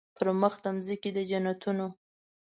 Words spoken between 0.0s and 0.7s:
پر مخ د